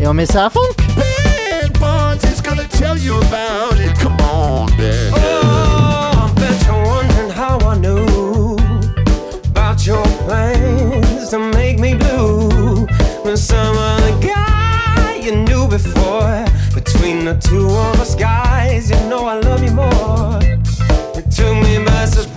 Et 0.00 0.06
on 0.06 0.14
met 0.14 0.26
ça 0.26 0.46
à 0.46 0.50
fond. 0.50 0.60
some 13.44 13.76
other 13.76 14.18
guy 14.26 15.20
you 15.22 15.36
knew 15.36 15.68
before. 15.68 16.46
Between 16.74 17.26
the 17.26 17.34
two 17.34 17.66
of 17.66 18.00
us 18.00 18.14
guys, 18.14 18.90
you 18.90 18.96
know 19.10 19.26
I 19.26 19.38
love 19.40 19.62
you 19.62 19.70
more. 19.70 20.38
It 21.18 21.30
took 21.30 21.54
me 21.62 21.84
by 21.84 22.06
surprise. 22.06 22.33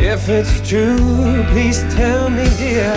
If 0.00 0.28
it's 0.28 0.60
true, 0.68 1.44
please 1.50 1.82
tell 1.94 2.28
me, 2.28 2.44
dear. 2.58 2.94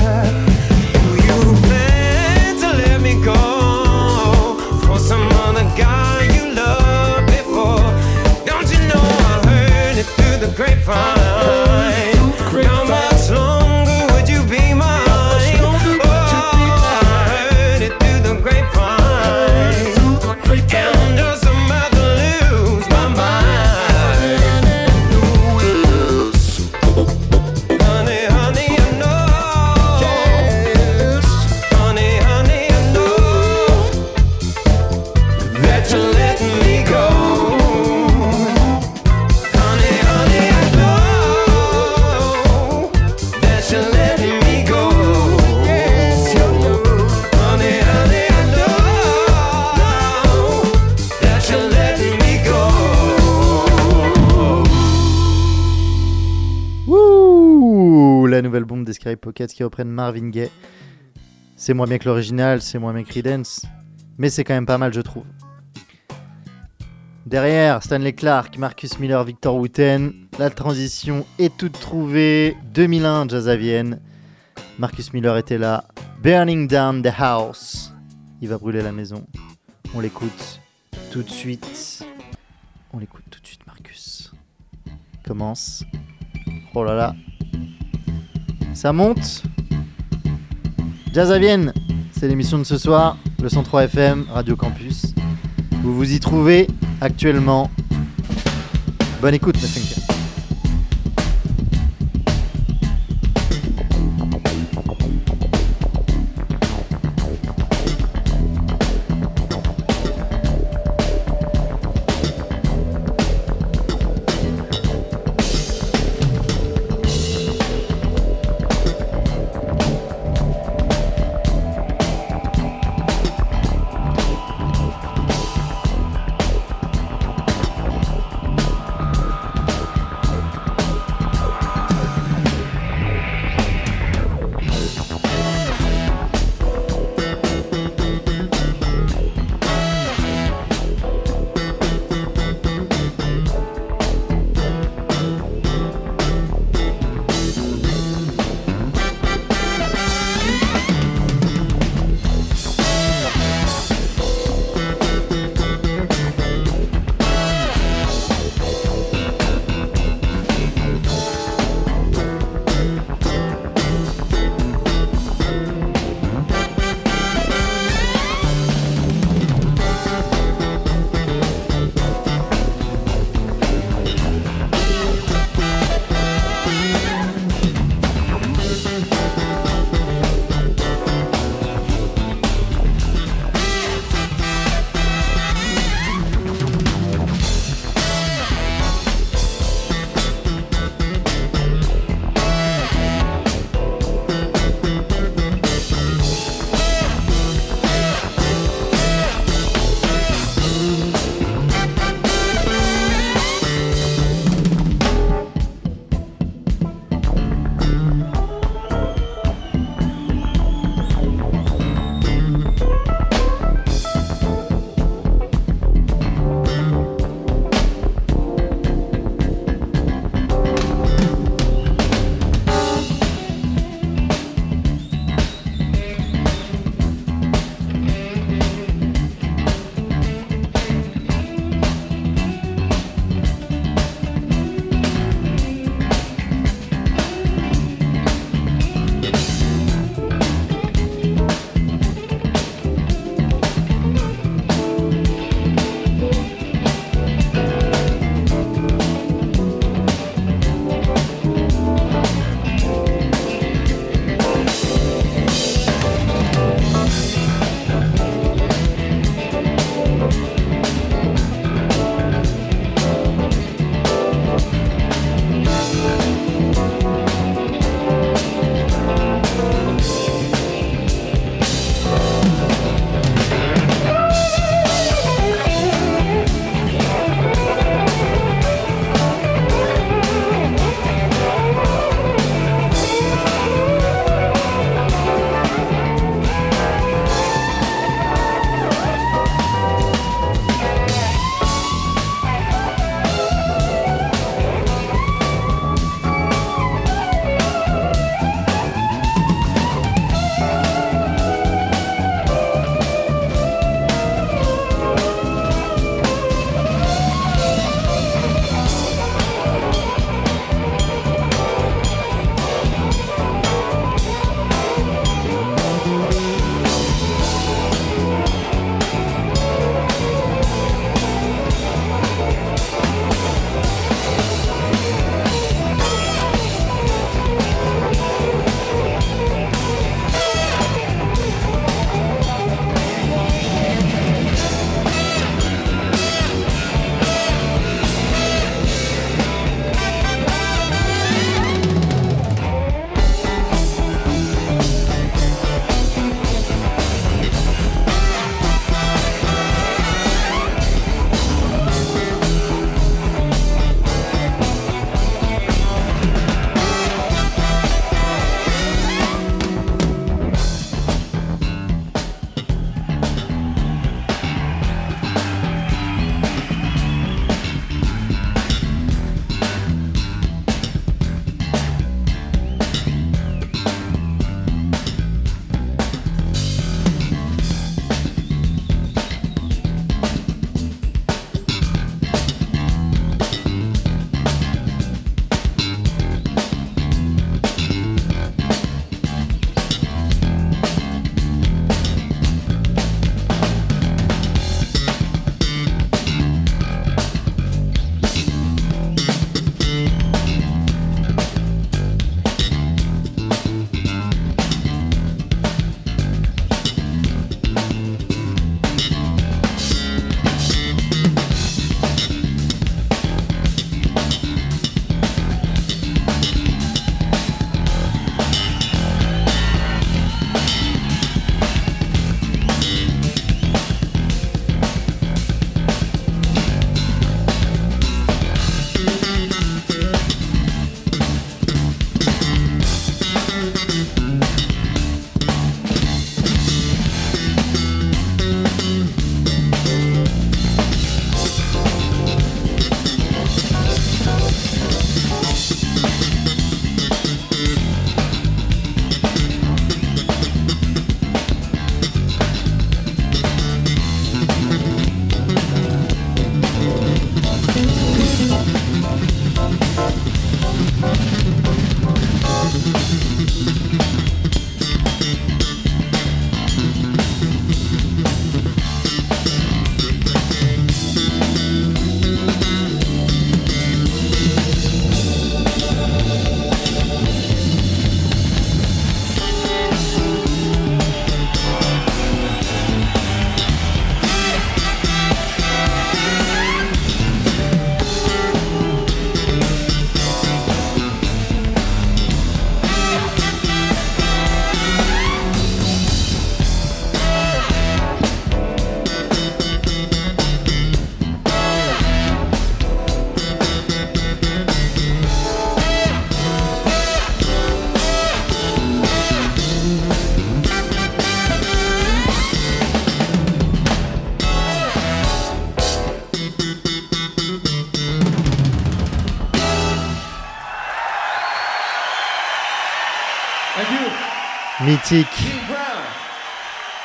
Do 0.94 1.16
you 1.28 1.56
plan 1.68 2.56
to 2.58 2.68
let 2.74 3.02
me 3.02 3.14
go 3.24 4.60
for 4.86 5.00
some 5.00 5.28
other 5.46 5.64
guy 5.78 6.24
you 6.36 6.54
loved 6.54 7.28
before? 7.28 7.92
Don't 8.46 8.70
you 8.72 8.80
know 8.88 9.02
I 9.02 9.42
heard 9.48 9.98
it 9.98 10.06
through 10.06 10.48
the 10.48 10.54
grapevine? 10.56 12.17
Sky 59.08 59.16
Pockets 59.16 59.54
qui 59.54 59.64
reprennent 59.64 59.90
Marvin 59.90 60.30
Gaye. 60.30 60.52
C'est 61.56 61.74
moins 61.74 61.88
bien 61.88 61.98
que 61.98 62.06
l'original, 62.06 62.62
c'est 62.62 62.78
moins 62.78 62.94
bien 62.94 63.04
que 63.04 63.10
Creedence, 63.10 63.66
mais 64.18 64.30
c'est 64.30 64.44
quand 64.44 64.54
même 64.54 64.66
pas 64.66 64.78
mal, 64.78 64.94
je 64.94 65.00
trouve. 65.02 65.26
Derrière, 67.26 67.84
Stanley 67.84 68.14
Clark, 68.14 68.58
Marcus 68.58 69.00
Miller, 69.00 69.24
Victor 69.24 69.56
Wooten. 69.56 70.14
La 70.40 70.50
transition 70.50 71.26
est 71.40 71.56
toute 71.56 71.80
trouvée. 71.80 72.56
2001, 72.74 73.28
Jazz 73.30 73.50
à. 73.50 73.56
Marcus 74.78 75.14
Miller 75.14 75.38
était 75.38 75.58
là. 75.58 75.86
Burning 76.22 76.68
Down 76.68 77.02
the 77.02 77.12
House. 77.18 77.94
Il 78.42 78.50
va 78.50 78.58
brûler 78.58 78.82
la 78.82 78.92
maison. 78.92 79.26
On 79.94 80.00
l'écoute 80.00 80.62
tout 81.12 81.24
de 81.24 81.30
suite. 81.30 82.06
On 82.94 83.00
l'écoute 83.00 83.26
tout 83.30 83.42
de 83.42 83.48
suite, 83.48 83.66
Marcus. 83.66 84.32
Commence. 85.26 85.84
Oh 86.76 86.84
là 86.84 86.94
là. 86.94 87.16
Ça 88.78 88.94
monte. 88.94 89.42
Jazz 91.12 91.32
à 91.32 91.40
Vienne, 91.40 91.74
c'est 92.12 92.28
l'émission 92.28 92.60
de 92.60 92.64
ce 92.64 92.78
soir, 92.78 93.18
le 93.42 93.50
103 93.50 93.86
FM, 93.86 94.26
Radio 94.32 94.56
Campus. 94.56 95.16
Vous 95.82 95.96
vous 95.96 96.14
y 96.14 96.20
trouvez 96.20 96.68
actuellement. 97.02 97.72
Bonne 99.20 99.34
écoute, 99.34 99.56
mes 99.56 99.68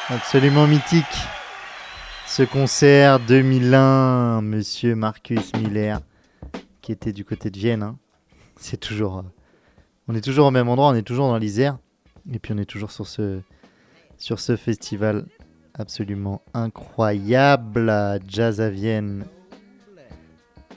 Absolument 0.08 0.66
mythique. 0.66 1.04
Ce 2.26 2.42
concert 2.42 3.20
2001, 3.20 4.40
monsieur 4.42 4.96
Marcus 4.96 5.52
Miller, 5.54 6.00
qui 6.80 6.90
était 6.90 7.12
du 7.12 7.24
côté 7.24 7.50
de 7.50 7.58
Vienne. 7.58 7.82
hein. 7.84 7.96
C'est 8.56 8.78
toujours. 8.78 9.18
euh, 9.18 9.22
on 10.08 10.16
est 10.16 10.20
toujours 10.20 10.46
au 10.46 10.50
même 10.50 10.68
endroit, 10.68 10.88
on 10.88 10.94
est 10.94 11.02
toujours 11.02 11.28
dans 11.28 11.38
l'Isère. 11.38 11.78
Et 12.32 12.38
puis 12.40 12.52
on 12.52 12.58
est 12.58 12.64
toujours 12.64 12.90
sur 12.90 13.06
ce, 13.06 13.40
sur 14.18 14.40
ce 14.40 14.56
festival 14.56 15.26
absolument 15.74 16.42
incroyable, 16.54 17.92
Jazz 18.26 18.60
à 18.60 18.68
Vienne, 18.70 19.26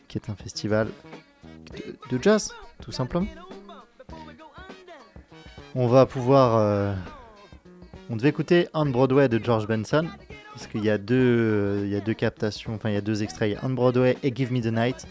qui 0.07 0.17
est 0.19 0.29
un 0.29 0.35
festival 0.35 0.89
de, 1.73 2.15
de 2.17 2.21
jazz, 2.23 2.53
tout 2.81 2.91
simplement. 2.91 3.25
On 5.73 5.87
va 5.87 6.05
pouvoir. 6.05 6.55
euh, 6.57 6.93
on 8.09 8.15
devait 8.15 8.29
écouter 8.29 8.67
On 8.73 8.85
Broadway 8.85 9.29
de 9.29 9.43
George 9.43 9.67
Benson, 9.67 10.07
parce 10.53 10.67
qu'il 10.67 10.83
y, 10.83 10.89
a 10.89 10.97
deux, 10.97 11.15
euh, 11.15 11.87
y 11.87 11.95
a 11.95 12.01
deux 12.01 12.13
captations, 12.13 12.75
enfin 12.75 12.89
il 12.89 12.93
y 12.93 12.97
a 12.97 13.01
deux 13.01 13.23
extraits. 13.23 13.51
Il 13.51 13.59
On 13.65 13.69
Broadway 13.69 14.17
et 14.23 14.33
Give 14.33 14.51
Me 14.53 14.61
the 14.61 14.71
Night. 14.71 15.05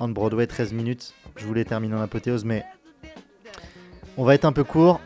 On 0.00 0.08
Broadway, 0.08 0.46
13 0.46 0.72
minutes. 0.72 1.14
Je 1.36 1.44
voulais 1.46 1.64
terminer 1.64 1.94
en 1.94 2.00
apothéose, 2.00 2.44
mais 2.44 2.64
on 4.16 4.24
va 4.24 4.34
être 4.34 4.44
un 4.44 4.52
peu 4.52 4.64
court. 4.64 5.00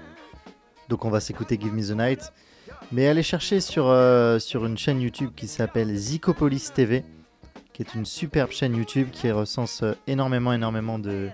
Donc 0.89 1.05
on 1.05 1.11
va 1.11 1.21
s'écouter 1.21 1.59
Give 1.61 1.75
Me 1.75 1.83
the 1.83 1.97
Night. 1.97 2.33
Mais 2.93 3.09
allez 3.09 3.23
chercher 3.23 3.61
sur, 3.61 3.89
euh, 3.89 4.39
sur 4.39 4.65
une 4.65 4.79
chaîne 4.79 5.01
YouTube 5.01 5.31
qui 5.35 5.49
s'appelle 5.49 5.95
Zicopolis 5.95 6.71
TV, 6.73 7.05
qui 7.73 7.83
est 7.83 7.95
une 7.95 8.07
superbe 8.07 8.53
chaîne 8.53 8.77
YouTube 8.77 9.09
qui 9.11 9.31
recense 9.31 9.83
euh, 9.83 9.93
énormément, 10.07 10.53
énormément 10.53 10.99
de, 10.99 11.29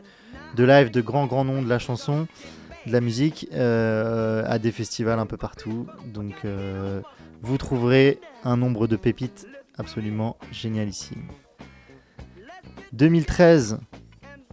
de 0.56 0.64
live 0.64 0.90
de 0.90 1.00
grands, 1.00 1.26
grands 1.26 1.44
noms 1.44 1.62
de 1.62 1.68
la 1.68 1.78
chanson, 1.78 2.26
de 2.86 2.92
la 2.92 3.00
musique, 3.00 3.48
euh, 3.52 4.44
à 4.46 4.58
des 4.58 4.72
festivals 4.72 5.18
un 5.18 5.26
peu 5.26 5.36
partout. 5.36 5.86
Donc 6.06 6.34
euh, 6.44 7.00
vous 7.42 7.58
trouverez 7.58 8.20
un 8.44 8.56
nombre 8.56 8.86
de 8.86 8.96
pépites 8.96 9.46
absolument 9.78 10.36
génialissime. 10.50 11.22
2013, 12.92 13.78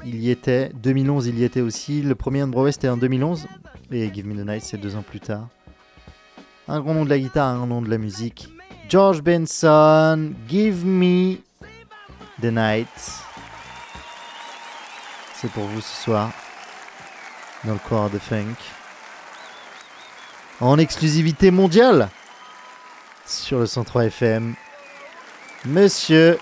il 0.06 0.16
y 0.16 0.30
était. 0.30 0.72
2011, 0.76 1.28
il 1.28 1.40
y 1.40 1.44
était 1.44 1.62
aussi. 1.62 2.02
Le 2.02 2.16
premier 2.16 2.46
Broadway, 2.46 2.72
c'était 2.72 2.90
en 2.90 2.98
2011. 2.98 3.48
Et 3.92 4.14
Give 4.14 4.28
Me 4.28 4.36
the 4.36 4.48
Night, 4.48 4.64
c'est 4.64 4.78
deux 4.78 4.96
ans 4.96 5.04
plus 5.04 5.20
tard. 5.20 5.48
Un 6.68 6.80
grand 6.80 6.94
nom 6.94 7.06
de 7.06 7.10
la 7.10 7.20
guitare, 7.20 7.48
un 7.48 7.58
grand 7.58 7.68
nom 7.68 7.82
de 7.82 7.90
la 7.90 7.98
musique. 7.98 8.50
George 8.88 9.22
Benson, 9.22 10.34
Give 10.48 10.86
Me 10.86 11.38
the 12.42 12.46
Night. 12.46 12.88
C'est 15.34 15.52
pour 15.52 15.64
vous 15.66 15.82
ce 15.82 16.04
soir. 16.04 16.32
Dans 17.66 17.74
le 17.74 17.80
corps 17.89 18.10
de 18.10 18.20
funk. 18.20 18.55
En 20.62 20.78
exclusivité 20.78 21.51
mondiale. 21.51 22.10
Sur 23.26 23.60
le 23.60 23.66
103 23.66 24.05
FM. 24.05 24.55
Monsieur 25.66 26.39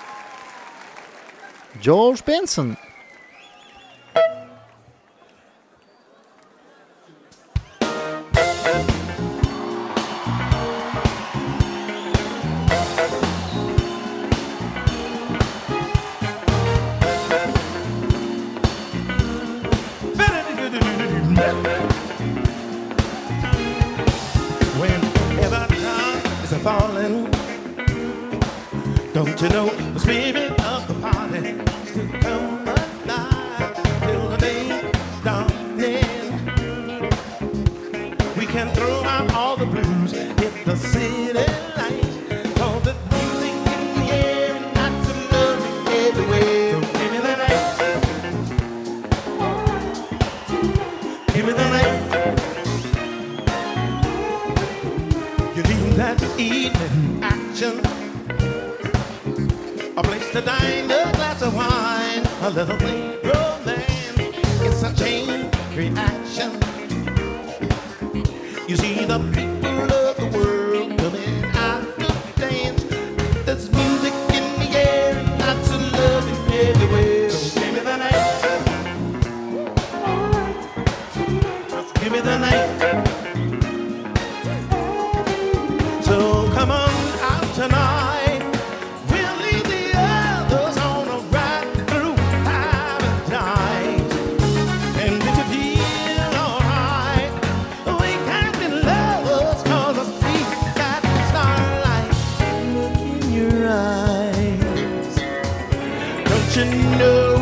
George 1.82 2.24
Benson. 2.24 2.76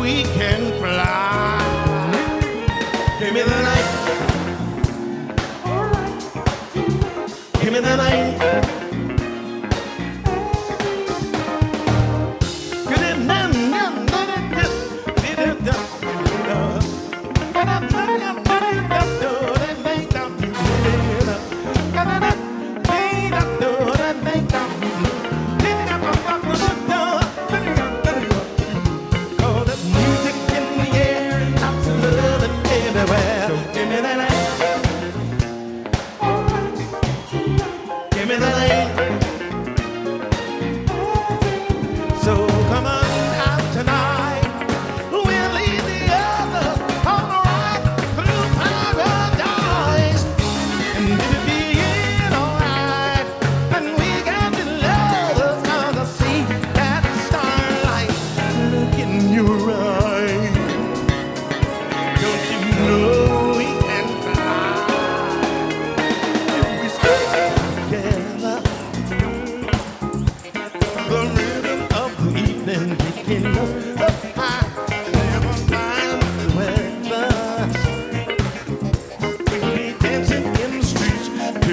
We 0.06 0.22
can 0.38 0.62
fly? 0.78 1.58
Give 3.18 3.34
me 3.34 3.42
the 3.42 3.60
night. 3.70 3.88
Give 7.60 7.72
me 7.72 7.80
the 7.80 7.96
night. 7.96 8.25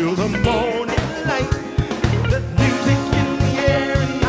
till 0.03 0.15
the 0.15 0.27
morning 0.39 1.05
light. 1.31 1.53
The 2.31 2.39
music 2.59 3.01
in 3.19 3.29
the 3.43 3.51
air 3.71 3.95
and 4.03 4.23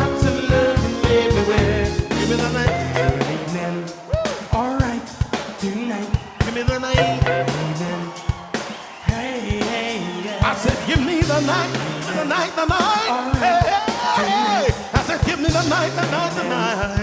everywhere. 1.19 1.85
Give 2.15 2.29
me 2.31 2.35
the 2.43 2.51
night. 2.59 2.75
All 4.53 4.77
right, 4.77 5.05
tonight. 5.59 6.11
Give 6.39 6.53
me 6.55 6.63
the 6.63 6.79
night, 6.79 6.99
evening. 7.59 8.03
Hey, 9.11 9.59
yeah. 10.23 10.49
I 10.49 10.55
said, 10.63 10.77
give 10.87 11.01
me 11.09 11.19
the 11.33 11.39
night, 11.41 11.73
the 12.19 12.23
night, 12.23 12.51
the 12.55 12.65
night. 12.73 13.35
Hey, 13.43 13.59
hey, 13.67 14.31
hey. 14.31 14.63
I 14.93 15.01
said, 15.07 15.19
give 15.27 15.39
me 15.39 15.49
the 15.49 15.65
night, 15.67 15.91
the 15.99 16.05
night, 16.15 16.33
the 16.39 16.43
night. 16.55 16.94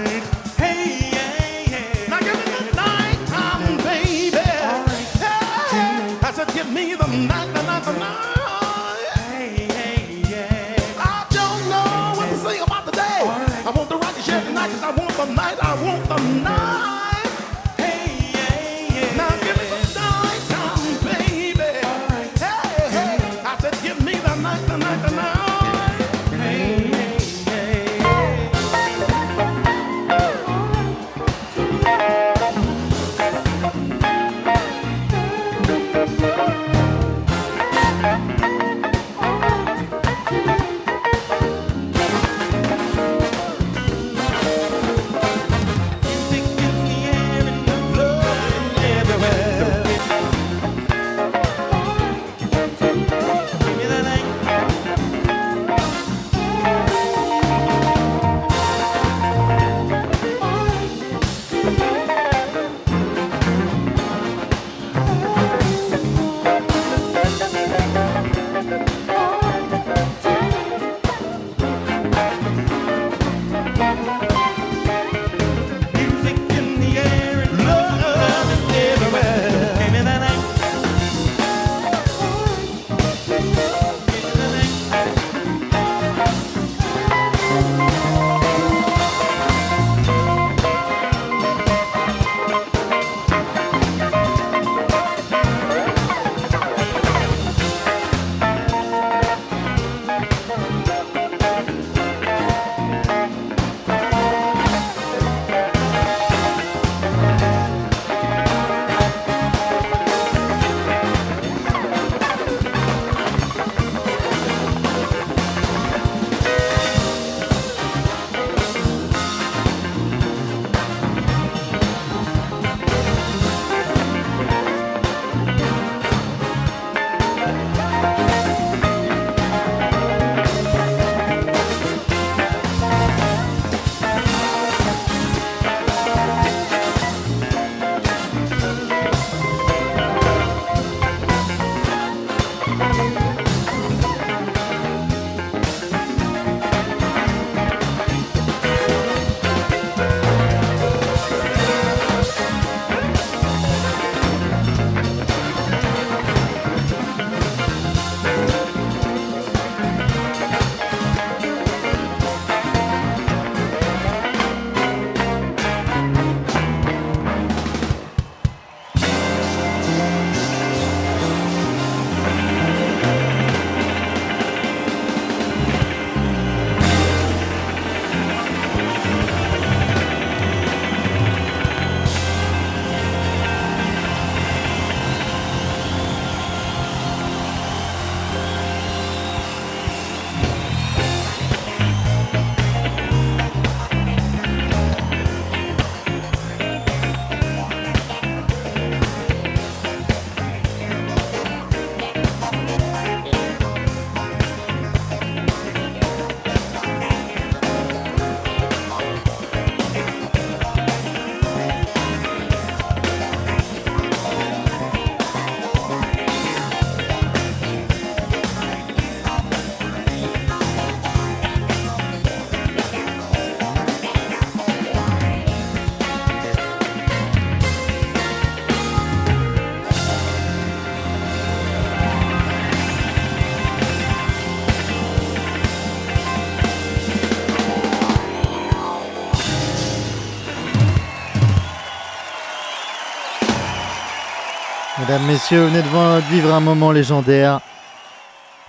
Messieurs, 245.27 245.67
venez 245.67 245.83
de 245.83 246.31
vivre 246.31 246.53
un 246.53 246.61
moment 246.61 246.91
légendaire 246.91 247.61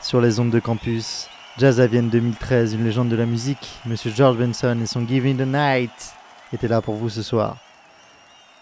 sur 0.02 0.22
les 0.22 0.40
ondes 0.40 0.52
de 0.52 0.60
campus. 0.60 1.28
Jazz 1.58 1.80
à 1.80 1.88
Vienne 1.88 2.10
2013, 2.10 2.74
une 2.74 2.84
légende 2.84 3.10
de 3.10 3.16
la 3.16 3.26
musique. 3.26 3.80
Monsieur 3.86 4.12
George 4.12 4.38
Benson 4.38 4.80
et 4.82 4.86
son 4.86 5.08
Give 5.08 5.26
Me 5.26 5.34
the 5.34 5.48
Night 5.48 6.14
étaient 6.52 6.68
là 6.68 6.82
pour 6.82 6.96
vous 6.96 7.10
ce 7.10 7.24
soir. 7.24 7.58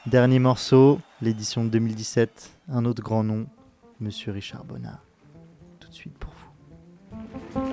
Dernier 0.05 0.39
morceau, 0.39 0.99
l'édition 1.21 1.63
de 1.63 1.69
2017, 1.69 2.51
un 2.71 2.85
autre 2.85 3.03
grand 3.03 3.23
nom, 3.23 3.45
Monsieur 3.99 4.31
Richard 4.31 4.63
Bonnat. 4.63 4.99
Tout 5.79 5.89
de 5.89 5.93
suite 5.93 6.17
pour 6.17 6.31
vous. 6.33 7.70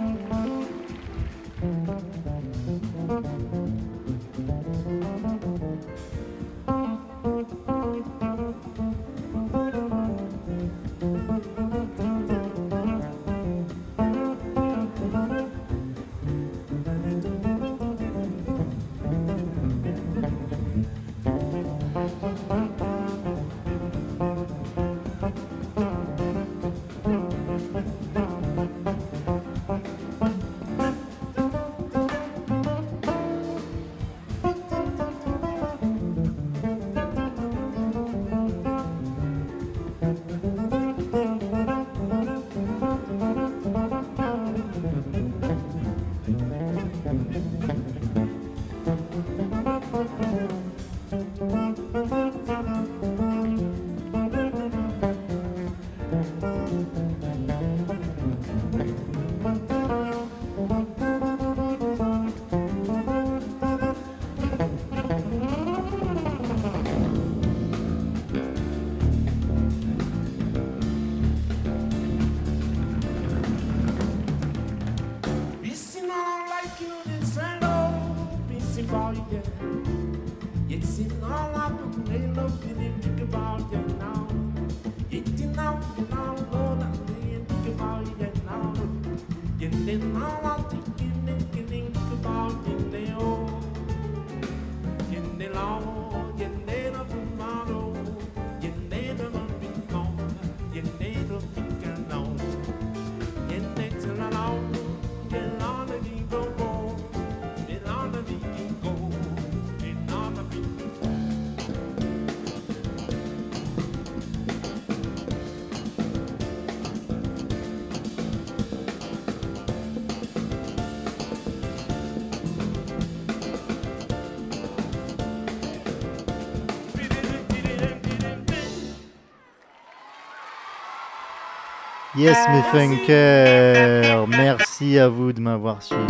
Yes, 132.18 132.36
mes 132.48 132.62
funkers, 132.64 134.26
merci 134.26 134.98
à 134.98 135.08
vous 135.08 135.32
de 135.32 135.40
m'avoir 135.40 135.80
suivi. 135.84 136.02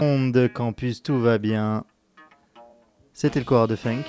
Onde 0.00 0.32
de 0.32 0.46
campus, 0.48 1.02
tout 1.02 1.18
va 1.18 1.38
bien. 1.38 1.86
C'était 3.14 3.38
le 3.38 3.46
coureur 3.46 3.68
de 3.68 3.74
funk. 3.74 4.02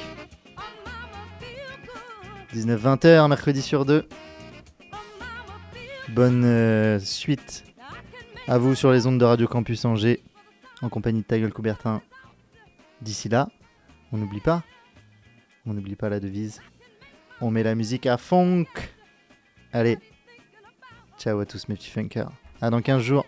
19-20h, 2.53 3.29
mercredi 3.29 3.61
sur 3.61 3.85
deux. 3.85 4.09
Bonne 6.09 6.43
euh, 6.43 6.99
suite 6.99 7.63
à 8.49 8.57
vous 8.57 8.75
sur 8.75 8.91
les 8.91 9.07
ondes 9.07 9.21
de 9.21 9.25
Radio 9.25 9.47
Campus 9.47 9.85
Angers, 9.85 10.21
en 10.81 10.89
compagnie 10.89 11.21
de 11.21 11.27
ta 11.27 11.39
gueule 11.39 11.53
Coubertin. 11.53 12.01
D'ici 13.01 13.29
là, 13.29 13.47
on 14.11 14.17
n'oublie 14.17 14.41
pas, 14.41 14.63
on 15.65 15.73
n'oublie 15.73 15.95
pas 15.95 16.09
la 16.09 16.19
devise. 16.19 16.59
On 17.39 17.51
met 17.51 17.63
la 17.63 17.73
musique 17.73 18.05
à 18.05 18.17
funk. 18.17 18.65
Allez, 19.71 19.97
Ciao 21.17 21.39
à 21.39 21.45
tous 21.45 21.67
mes 21.67 21.75
petits 21.75 21.89
funkers. 21.89 22.29
À 22.61 22.69
dans 22.69 22.81
15 22.81 23.01
jours. 23.01 23.25